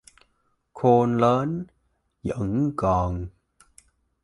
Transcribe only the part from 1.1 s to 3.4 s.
lớn vẫn còn